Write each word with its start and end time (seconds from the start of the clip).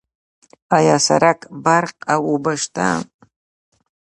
آیا 0.77 0.97
سرک، 1.07 1.39
برق 1.63 1.95
او 2.13 2.21
اوبه 2.29 2.53
شته؟ 2.61 2.85